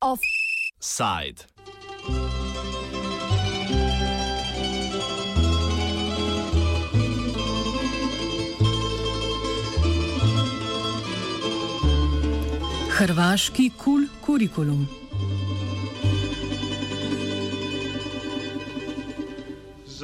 [0.00, 1.44] Offside.
[12.96, 14.88] Hrvaški kul kurikulum.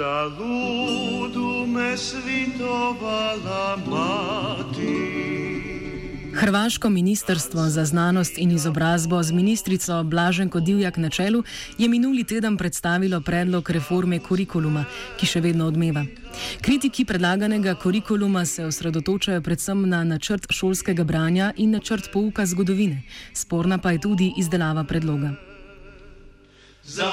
[0.03, 4.98] Za ludu me svitovala mati.
[6.34, 11.43] Hrvaško ministrstvo za znanost in izobrazbo z ministrico Blaženko Divjak na čelu
[11.79, 14.84] je minuli teden predstavilo predlog reforme kurikuluma,
[15.20, 16.02] ki še vedno odmeva.
[16.60, 23.02] Kritiki predlaganega kurikuluma se osredotočajo predvsem na načrt šolskega branja in načrt pouka zgodovine,
[23.34, 25.30] sporna pa je tudi izdelava predloga.
[26.82, 27.07] Za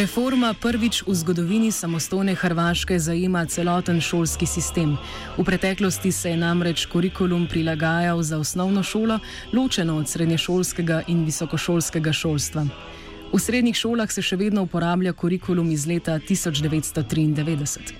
[0.00, 4.96] Reforma prvič v zgodovini samostojne Hrvaške zajema celoten šolski sistem.
[5.36, 9.18] V preteklosti se je namreč kurikulum prilagajal za osnovno šolo,
[9.52, 12.64] ločeno od srednješolskega in visokošolskega šolstva.
[13.32, 17.92] V srednjih šolah se še vedno uporablja kurikulum iz leta 1993.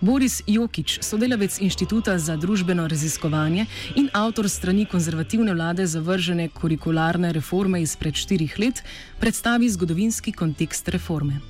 [0.00, 3.66] Boris Jokič, sodelavec Inštituta za družbeno raziskovanje
[4.00, 8.80] in avtor strani konzervativne vlade zavržene kurikularne reforme izpred štirih let,
[9.20, 11.40] predstavi zgodovinski kontekst reforme.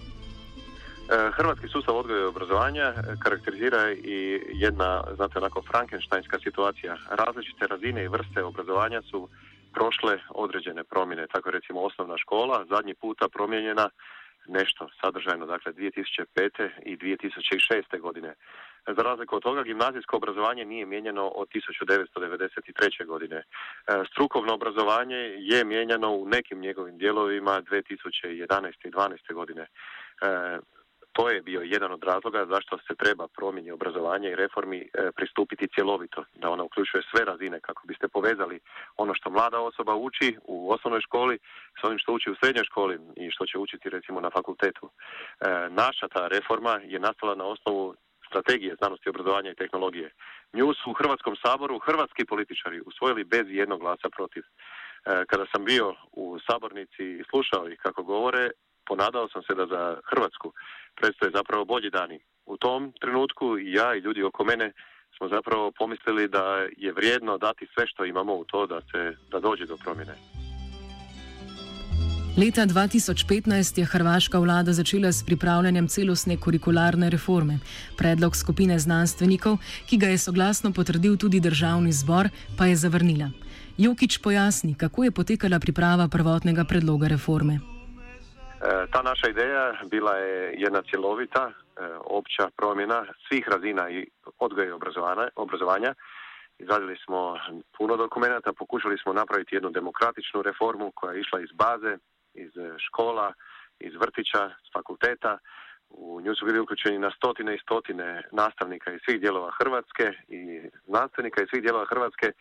[1.37, 6.97] Hrvatski sustav odgoja i obrazovanja karakterizira i jedna, znate, onako frankensteinska situacija.
[7.11, 9.29] Različite razine i vrste obrazovanja su
[9.73, 11.27] prošle određene promjene.
[11.33, 13.89] Tako recimo osnovna škola zadnji puta promijenjena
[14.51, 16.71] nešto sadržajno, dakle 2005.
[16.83, 18.01] i 2006.
[18.01, 18.35] godine.
[18.87, 23.07] Za razliku od toga, gimnazijsko obrazovanje nije mijenjano od 1993.
[23.07, 23.37] godine.
[23.37, 23.45] E,
[24.13, 28.87] strukovno obrazovanje je mijenjano u nekim njegovim dijelovima 2011.
[28.87, 29.35] i 2012.
[29.35, 29.67] godine.
[31.13, 35.69] To je bio jedan od razloga zašto se treba promjeni obrazovanja i reformi e, pristupiti
[35.75, 38.61] cjelovito, da ona uključuje sve razine kako biste povezali
[38.97, 41.39] ono što mlada osoba uči u osnovnoj školi
[41.81, 44.91] s onim što uči u srednjoj školi i što će učiti recimo na fakultetu.
[44.91, 44.95] E,
[45.71, 47.95] naša ta reforma je nastala na osnovu
[48.29, 50.11] strategije znanosti, obrazovanja i tehnologije.
[50.53, 54.43] Nju su u Hrvatskom saboru hrvatski političari usvojili bez jednog glasa protiv.
[54.43, 54.49] E,
[55.31, 58.51] kada sam bio u sabornici i slušao ih kako govore,
[58.91, 60.53] ponadao sam se da za Hrvatsku
[61.01, 62.19] predstoje zapravo bolji dani.
[62.47, 64.73] U tom trenutku i ja i ljudi oko mene
[65.17, 66.45] smo zapravo pomislili da
[66.77, 70.15] je vrijedno dati sve što imamo u to da se da dođe do promjene.
[72.39, 77.59] Leta 2015 je hrvaška vlada začela s pripravljanjem celostne kurikularne reforme.
[77.97, 82.29] Predlog skupine znanstvenikov, ki ga je soglasno potrdil tudi državni zbor,
[82.59, 83.31] pa je zavrnila.
[83.79, 87.59] Jokič pojasni, kako je potekala priprava prvotnega predloga reforme.
[88.91, 91.53] E, ta naša ideja bila je jedna cjelovita, e,
[92.05, 94.07] opća promjena svih razina i
[94.39, 94.77] odgoja i
[95.37, 95.95] obrazovanja.
[96.59, 97.39] Izradili smo
[97.79, 101.97] puno dokumenata, pokušali smo napraviti jednu demokratičnu reformu koja je išla iz baze,
[102.35, 102.51] iz
[102.87, 103.33] škola,
[103.81, 105.39] iz vrtića, s fakulteta.
[105.89, 110.61] U nju su bili uključeni na stotine i stotine nastavnika iz svih dijelova Hrvatske i
[110.87, 112.33] znanstvenika iz svih dijelova Hrvatske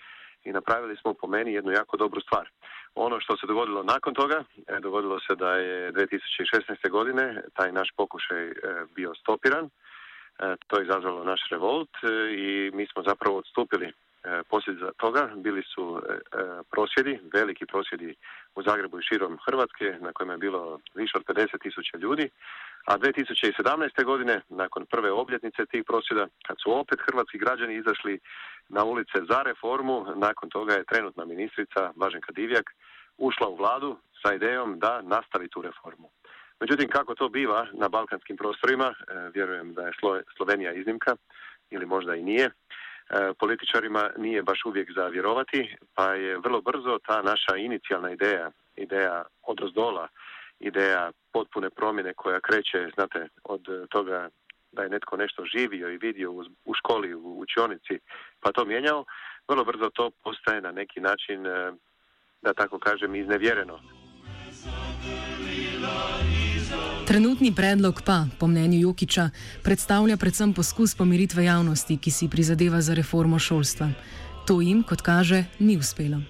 [0.43, 2.49] i napravili smo po meni jednu jako dobru stvar.
[2.95, 6.89] Ono što se dogodilo nakon toga, e, dogodilo se da je 2016.
[6.89, 8.53] godine taj naš pokušaj e,
[8.95, 9.65] bio stopiran.
[9.65, 9.69] E,
[10.67, 11.89] to je izazvalo naš revolt
[12.37, 13.91] i mi smo zapravo odstupili
[14.49, 15.29] posljedica toga.
[15.35, 16.01] Bili su
[16.71, 18.15] prosvjedi, veliki prosvjedi
[18.55, 22.29] u Zagrebu i širom Hrvatske na kojima je bilo više od 50 tisuća ljudi.
[22.85, 24.03] A 2017.
[24.03, 28.19] godine, nakon prve obljetnice tih prosvjeda, kad su opet hrvatski građani izašli
[28.69, 32.69] na ulice za reformu, nakon toga je trenutna ministrica Blaženka Divjak
[33.17, 36.09] ušla u vladu sa idejom da nastavi tu reformu.
[36.59, 39.91] Međutim, kako to biva na balkanskim prostorima, e, vjerujem da je
[40.37, 41.15] Slovenija iznimka,
[41.69, 42.51] ili možda i nije, e,
[43.39, 49.23] političarima nije baš uvijek za vjerovati, pa je vrlo brzo ta naša inicijalna ideja, ideja
[49.43, 50.07] od razdola,
[50.59, 54.29] ideja potpune promjene koja kreće, znate, od toga
[54.71, 56.31] da je netko nešto živio i vidio
[56.65, 57.99] u školi, u učionici,
[58.39, 59.05] pa to mijenjao,
[59.47, 61.71] vrlo brzo to postaje na neki način, e,
[62.41, 63.79] da tako kažem, iznevjereno.
[67.07, 69.29] Trenutni predlog pa, po mnenju Jokiča,
[69.63, 73.87] predstavlja predvsem poskus pomiritve javnosti, ki si prizadeva za reformo šolstva.
[74.47, 76.21] To jim, kot kaže, ni uspelo.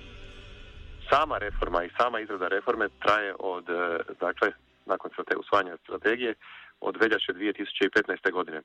[1.09, 4.51] Sama reforma i sama izrada reforme traje od, e, dakle,
[4.85, 6.33] nakon usvajanja strategije,
[6.81, 8.31] od veljače 2015.
[8.31, 8.61] godine.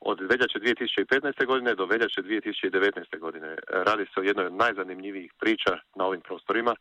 [0.00, 1.46] Od veljače 2015.
[1.46, 3.18] godine do veljače 2019.
[3.18, 3.56] godine.
[3.68, 6.74] Radi se o jednoj od najzanimljivijih priča na ovim prostorima.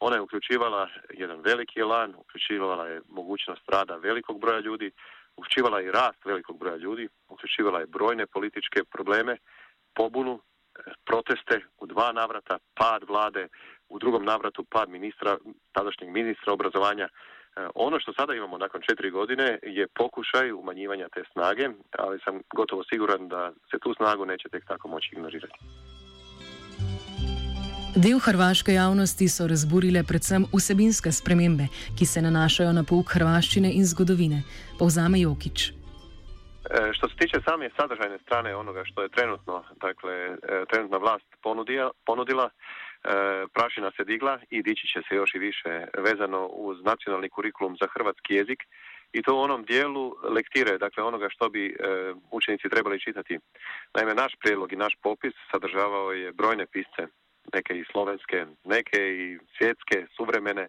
[0.00, 4.90] Ona je uključivala jedan veliki elan, uključivala je mogućnost rada velikog broja ljudi,
[5.36, 9.36] uključivala je rast velikog broja ljudi, uključivala je brojne političke probleme,
[9.94, 10.40] pobunu,
[11.04, 13.48] proteste u dva navrata, pad vlade,
[13.88, 15.36] u drugom navratu pad ministra,
[15.72, 17.08] tadašnjeg ministra obrazovanja.
[17.56, 21.68] E, ono što sada imamo nakon četiri godine je pokušaj umanjivanja te snage,
[21.98, 25.58] ali sam gotovo siguran da se tu snagu neće tek tako moći ignorirati.
[27.96, 31.66] Del hrvaške javnosti so razburile predvsem vsebinske spremembe,
[31.98, 34.42] ki se nanašajo na pouk hrvaščine in zgodovine,
[34.78, 35.68] povzame Jokič.
[35.68, 35.72] E,
[36.92, 41.90] što se tiče same sadržajne strane onoga što je trenutno, dakle, e, trenutna vlast ponudila,
[42.06, 42.50] ponudila
[43.52, 47.86] prašina se digla i dići će se još i više vezano uz nacionalni kurikulum za
[47.94, 48.62] hrvatski jezik
[49.12, 51.74] i to u onom dijelu lektire, dakle onoga što bi e,
[52.30, 53.38] učenici trebali čitati.
[53.94, 57.02] Naime, naš prijedlog i naš popis sadržavao je brojne pisce,
[57.54, 60.68] neke i slovenske, neke i svjetske, suvremene,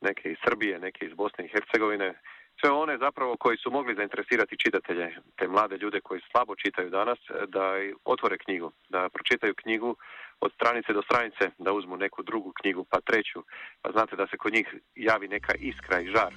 [0.00, 2.14] neke iz Srbije, neke iz Bosne i Hercegovine,
[2.62, 5.06] sve one zapravo koji su mogli zainteresirati čitatelje,
[5.36, 7.18] te mlade ljude koji slabo čitaju danas,
[7.48, 7.64] da
[8.04, 9.96] otvore knjigu, da pročitaju knjigu
[10.40, 13.42] od stranice do stranice, da uzmu neku drugu knjigu, pa treću,
[13.82, 16.32] pa znate da se kod njih javi neka iskra i žar.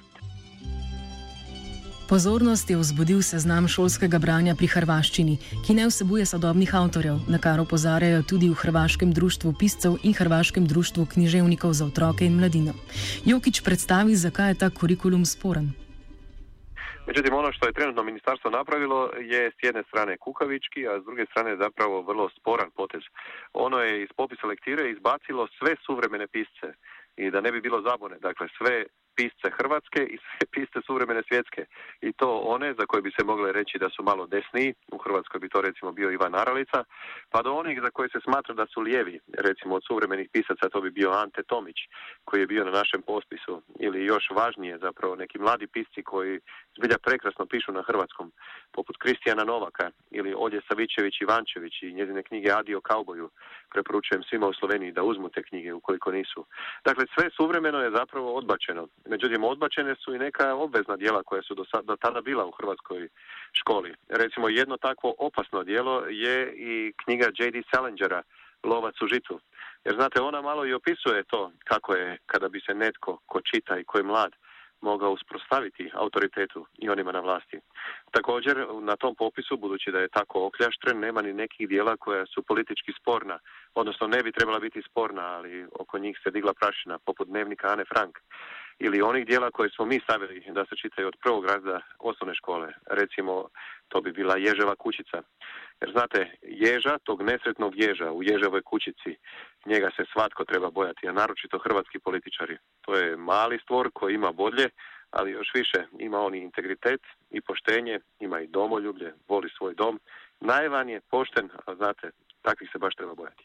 [2.08, 7.60] Pozornost je vzbudil seznam šolskega branja pri hrvaščini, ki ne vsebuje sodobnih avtorjev, na kar
[7.60, 12.74] opozarjajo tudi v Hrvaškem društvu piscev in Hrvaškem društvu književnikov za otroke in mladino.
[13.24, 15.85] Jokič predstavi, zakaj je ta kurikulum sporen.
[17.06, 21.26] Međutim, ono što je trenutno ministarstvo napravilo je s jedne strane kukavički, a s druge
[21.26, 23.02] strane zapravo vrlo sporan potez.
[23.52, 26.66] Ono je iz popisa lektire izbacilo sve suvremene pisce
[27.16, 28.84] i da ne bi bilo zabune, dakle sve
[29.16, 31.62] pisce Hrvatske i sve pisce suvremene svjetske.
[32.00, 35.40] I to one za koje bi se mogle reći da su malo desniji, u Hrvatskoj
[35.40, 36.84] bi to recimo bio Ivan Naralica,
[37.32, 40.80] pa do onih za koje se smatra da su lijevi, recimo od suvremenih pisaca to
[40.80, 41.78] bi bio Ante Tomić,
[42.24, 46.40] koji je bio na našem pospisu, ili još važnije zapravo neki mladi pisci koji
[46.76, 48.32] zbilja prekrasno pišu na hrvatskom,
[48.72, 53.30] poput Kristijana Novaka ili Olje Savićević Ivančević i njezine knjige Adio kauboju.
[53.74, 56.46] Preporučujem svima u Sloveniji da uzmu te knjige ukoliko nisu.
[56.84, 58.88] Dakle, sve suvremeno je zapravo odbačeno.
[59.08, 63.08] Međutim, odbačene su i neka obvezna dijela koja su do, do tada bila u hrvatskoj
[63.52, 63.94] školi.
[64.08, 67.62] Recimo, jedno takvo opasno dijelo je i knjiga J.D.
[67.74, 68.22] Salingera,
[68.64, 69.40] Lovac u žitu.
[69.84, 73.78] Jer znate, ona malo i opisuje to kako je kada bi se netko ko čita
[73.78, 74.32] i ko je mlad
[74.80, 77.60] mogao usprostaviti autoritetu i onima na vlasti.
[78.10, 82.42] Također, na tom popisu, budući da je tako okljaštren, nema ni nekih dijela koja su
[82.42, 83.38] politički sporna,
[83.74, 87.84] odnosno ne bi trebala biti sporna, ali oko njih se digla prašina, poput dnevnika Ane
[87.84, 88.18] Frank
[88.78, 92.72] ili onih dijela koje smo mi stavili da se čitaju od prvog razda osnovne škole.
[92.90, 93.48] Recimo,
[93.88, 95.22] to bi bila Ježeva kućica.
[95.80, 99.16] Jer znate, ježa, tog nesretnog ježa u Ježevoj kućici,
[99.66, 102.56] njega se svatko treba bojati, a naročito hrvatski političari.
[102.80, 104.68] To je mali stvor koji ima bodlje,
[105.10, 107.00] ali još više ima on integritet
[107.30, 110.00] i poštenje, ima i domoljublje, voli svoj dom.
[110.40, 112.10] Najvan je pošten, a znate,
[112.42, 113.44] takvih se baš treba bojati.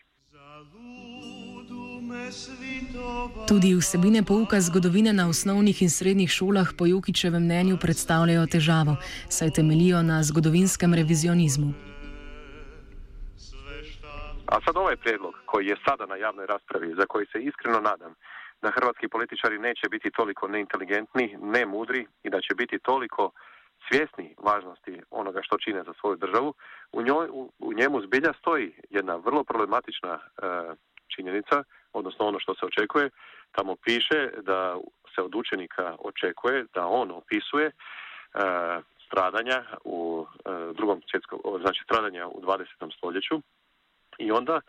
[3.48, 8.96] Tudi vsebine pouka zgodovine na osnovnih in srednjih šolah po Jukičevem mnenju predstavljajo težavo,
[9.30, 11.74] saj temelijo na zgodovinskem revizionizmu.
[14.46, 18.14] A sad ovaj prijedlog koji je sada na javnoj raspravi, za koji se iskreno nadam
[18.62, 23.32] da hrvatski političari neće biti toliko neinteligentni, ne mudri i da će biti toliko
[23.88, 26.54] svjesni važnosti onoga što čine za svoju državu,
[26.92, 27.28] u, njoj,
[27.60, 30.22] u, njemu zbilja stoji jedna vrlo problematična e,
[31.16, 31.64] činjenica,
[31.94, 33.10] odnosno ono što se očekuje,
[33.52, 34.78] tamo piše da
[35.16, 37.74] se od učenika očekuje da on opisuje e,
[39.06, 42.66] stradanja u e, drugom svjetskom, znači stradanja u 20.
[42.98, 43.42] stoljeću.
[44.18, 44.62] I onda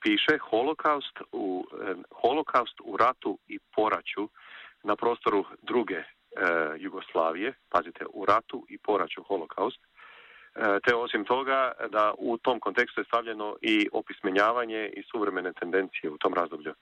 [0.00, 4.28] piše holokaust u, e, holokaust u ratu i poraću
[4.82, 6.02] na prostoru druge
[6.76, 9.80] Jugoslavije, pazite, u ratu i poraću holokaust,
[10.84, 16.18] te osim toga da u tom kontekstu je stavljeno i opismenjavanje i suvremene tendencije u
[16.18, 16.74] tom razdoblju.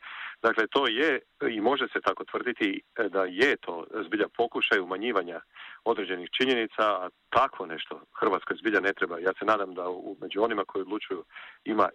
[0.43, 5.41] Dakle, to je i može se tako tvrditi e, da je to zbilja pokušaj umanjivanja
[5.85, 9.19] određenih činjenica, a takvo nešto Hrvatskoj zbilja ne treba.
[9.19, 11.25] Ja se nadam da u, među onima koji odlučuju
[11.65, 11.89] ima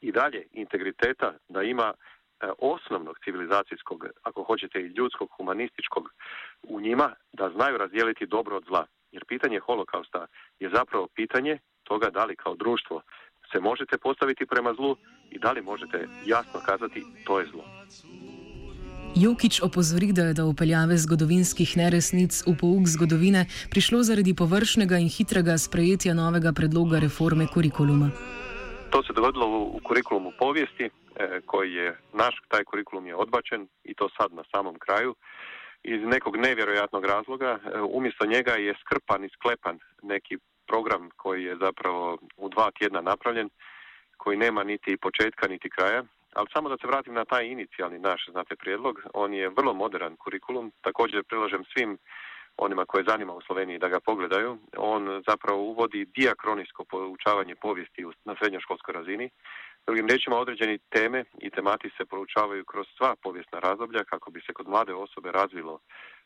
[0.00, 6.04] i dalje integriteta, da ima e, osnovnog civilizacijskog, ako hoćete i ljudskog, humanističkog
[6.62, 8.86] u njima, da znaju razdijeliti dobro od zla.
[9.14, 10.26] Jer pitanje holokausta
[10.60, 13.02] je zapravo pitanje toga da li kao društvo
[13.52, 14.96] se možete postaviti prema zlu
[15.30, 17.64] i da li možete jasno kazati to je zlo.
[19.16, 25.08] Jokič opozori, da je do upeljave zgodovinskih neresnic v pouk zgodovine prišlo zaradi površnega in
[25.08, 28.10] hitrega sprejetja novega predloga reforme kurikuluma.
[28.90, 30.90] To se dogodilo u kurikulumu povijesti
[31.46, 35.14] koji je naš, taj kurikulum je odbačen i to sad na samom kraju
[35.84, 37.58] iz nekog nevjerojatnog razloga.
[37.90, 43.48] Umjesto njega je skrpan i sklepan neki program koji je zapravo u dva tjedna napravljen,
[44.16, 46.04] koji nema niti početka niti kraja.
[46.34, 50.16] Ali samo da se vratim na taj inicijalni naš, znate, prijedlog, on je vrlo modern
[50.16, 51.98] kurikulum, također prilažem svim
[52.56, 54.58] onima koje zanima u Sloveniji da ga pogledaju.
[54.76, 59.30] On zapravo uvodi diakronijsko poučavanje povijesti na srednjoškolskoj razini.
[59.86, 64.52] Drugim riječima, određeni teme i temati se proučavaju kroz sva povijesna razdoblja kako bi se
[64.52, 65.78] kod mlade osobe razvilo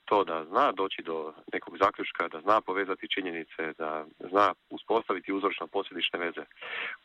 [0.08, 5.66] to da zna doći do nekog zaključka, da zna povezati činjenice, da zna uspostaviti uzročno
[5.66, 6.44] posljedične veze.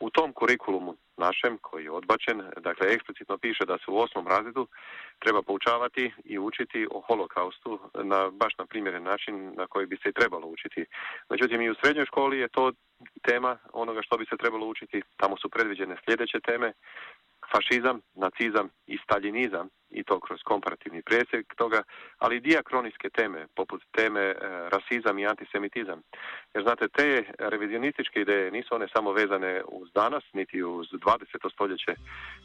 [0.00, 4.66] U tom kurikulumu našem, koji je odbačen, dakle eksplicitno piše da se u osmom razredu
[5.18, 10.08] treba poučavati i učiti o holokaustu na baš na primjeren način na koji bi se
[10.08, 10.84] i trebalo učiti.
[11.30, 12.72] Međutim, i u srednjoj školi je to
[13.22, 15.02] tema onoga što bi se trebalo učiti.
[15.16, 16.72] Tamo su predviđene sljedeće teme
[17.54, 21.82] fašizam, nacizam i staljinizam i to kroz komparativni presjek toga,
[22.18, 24.34] ali i diakronijske teme, poput teme e,
[24.74, 25.98] rasizam i antisemitizam.
[26.54, 31.52] Jer znate, te revizionističke ideje nisu one samo vezane uz danas, niti uz 20.
[31.52, 31.94] stoljeće,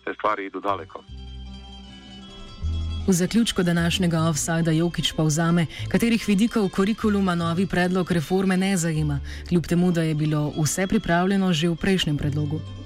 [0.06, 1.04] te stvari idu daleko.
[3.08, 9.63] V zaključku današnjega offsajda Jokič povzame, katerih vidikov kurikuluma novi predlog reforme ne zajema, kljub
[9.66, 12.79] temu, da je bilo vse pripravljeno že v prejšnjem predlogu.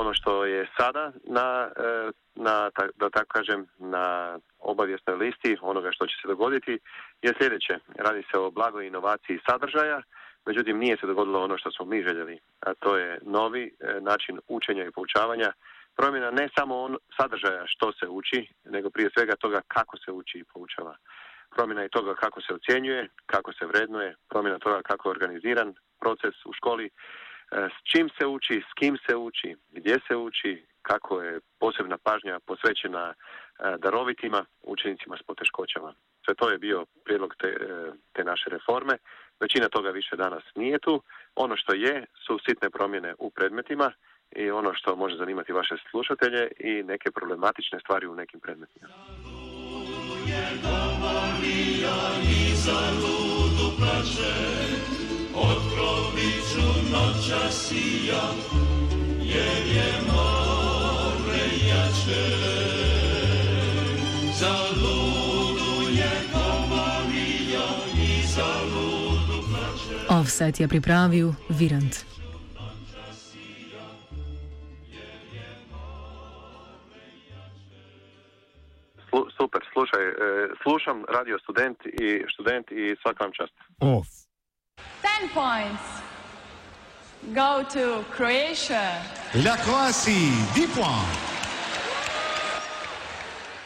[0.00, 6.06] Ono što je sada na, e, na da tako kažem, na obavijesnoj listi onoga što
[6.06, 6.78] će se dogoditi
[7.22, 7.78] je sljedeće.
[7.96, 10.02] Radi se o blagoj inovaciji sadržaja,
[10.46, 14.38] međutim nije se dogodilo ono što smo mi željeli, a to je novi e, način
[14.48, 15.52] učenja i poučavanja,
[15.96, 20.38] promjena ne samo on, sadržaja što se uči, nego prije svega toga kako se uči
[20.38, 20.96] i poučava.
[21.56, 26.34] Promjena i toga kako se ocjenjuje, kako se vrednuje, promjena toga kako je organiziran proces
[26.46, 26.90] u školi,
[27.54, 32.38] s čim se uči, s kim se uči, gdje se uči, kako je posebna pažnja
[32.46, 33.14] posvećena e,
[33.78, 35.94] darovitima učenicima s poteškoćama.
[36.24, 37.56] Sve to je bio prijedlog te, e,
[38.12, 38.98] te naše reforme.
[39.40, 41.02] Većina toga više danas nije tu.
[41.34, 43.92] Ono što je su sitne promjene u predmetima
[44.36, 48.88] i ono što može zanimati vaše slušatelje i neke problematične stvari u nekim predmetima.
[50.26, 50.54] Jer
[51.42, 51.54] je
[54.60, 54.63] i.
[70.08, 71.94] Offset je pripravil Virant.
[79.36, 80.14] Super, slušaj, e,
[80.62, 83.54] slušam radio student i student i svakam čast.
[83.80, 84.08] Off.
[85.20, 85.82] 10 points
[87.32, 89.00] go to Croatia.
[89.44, 91.33] La Croatie, 10 points.